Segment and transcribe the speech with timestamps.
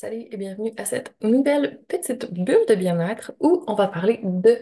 [0.00, 4.60] Salut et bienvenue à cette nouvelle petite bulle de bien-être où on va parler de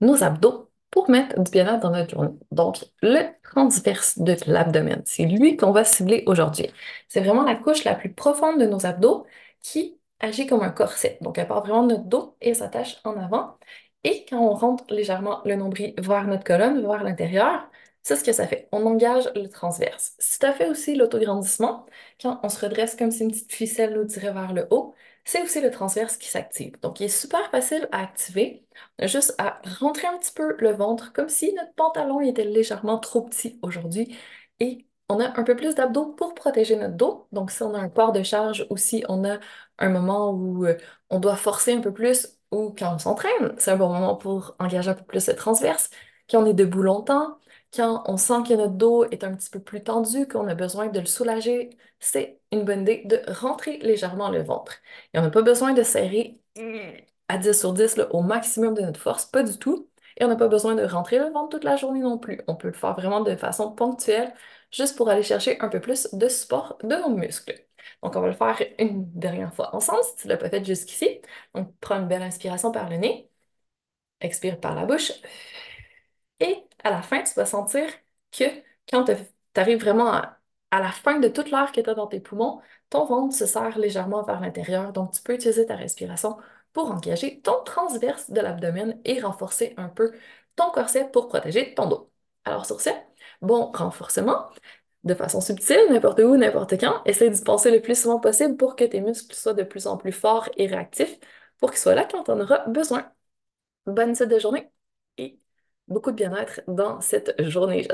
[0.00, 2.38] nos abdos pour mettre du bien-être dans notre journée.
[2.52, 6.68] Donc, le transverse de l'abdomen, c'est lui qu'on va cibler aujourd'hui.
[7.08, 9.26] C'est vraiment la couche la plus profonde de nos abdos
[9.60, 11.18] qui agit comme un corset.
[11.20, 13.58] Donc, elle part vraiment de notre dos et s'attache en avant.
[14.04, 17.68] Et quand on rentre légèrement le nombril vers notre colonne, vers l'intérieur,
[18.06, 18.68] c'est ce que ça fait.
[18.70, 20.14] On engage le transverse.
[20.20, 21.86] Si tu as fait aussi l'autograndissement,
[22.22, 24.94] quand on se redresse comme si une petite ficelle nous tirait vers le haut,
[25.24, 26.78] c'est aussi le transverse qui s'active.
[26.82, 28.64] Donc, il est super facile à activer.
[29.02, 33.22] Juste à rentrer un petit peu le ventre, comme si notre pantalon était légèrement trop
[33.22, 34.16] petit aujourd'hui.
[34.60, 37.26] Et on a un peu plus d'abdos pour protéger notre dos.
[37.32, 39.38] Donc, si on a un port de charge ou si on a
[39.80, 40.76] un moment où euh,
[41.10, 44.54] on doit forcer un peu plus ou quand on s'entraîne, c'est un bon moment pour
[44.60, 45.90] engager un peu plus le transverse.
[46.30, 47.38] Quand on est debout longtemps,
[47.76, 50.88] quand on sent que notre dos est un petit peu plus tendu, qu'on a besoin
[50.88, 54.74] de le soulager, c'est une bonne idée de rentrer légèrement le ventre.
[55.14, 56.40] Et on n'a pas besoin de serrer
[57.28, 59.88] à 10 sur 10 là, au maximum de notre force, pas du tout.
[60.18, 62.40] Et on n'a pas besoin de rentrer le ventre toute la journée non plus.
[62.46, 64.32] On peut le faire vraiment de façon ponctuelle,
[64.70, 67.54] juste pour aller chercher un peu plus de support de nos muscles.
[68.02, 70.64] Donc, on va le faire une dernière fois ensemble, si tu ne l'as pas fait
[70.64, 71.20] jusqu'ici.
[71.54, 73.30] Donc, prends une belle inspiration par le nez.
[74.20, 75.12] Expire par la bouche.
[76.40, 77.88] Et à la fin, tu vas sentir
[78.32, 78.44] que
[78.90, 79.14] quand tu
[79.56, 80.38] arrives vraiment à,
[80.72, 84.22] la fin de toute l'air que tu dans tes poumons, ton ventre se serre légèrement
[84.22, 84.92] vers l'intérieur.
[84.92, 86.36] Donc, tu peux utiliser ta respiration
[86.72, 90.12] pour engager ton transverse de l'abdomen et renforcer un peu
[90.56, 92.10] ton corset pour protéger ton dos.
[92.44, 92.90] Alors, sur ce,
[93.42, 94.46] bon renforcement
[95.04, 97.02] de façon subtile, n'importe où, n'importe quand.
[97.04, 99.96] Essaye d'y penser le plus souvent possible pour que tes muscles soient de plus en
[99.96, 101.18] plus forts et réactifs
[101.58, 103.10] pour qu'ils soient là quand on aura besoin.
[103.86, 104.70] Bonne suite de journée
[105.88, 107.86] beaucoup de bien-être dans cette journée.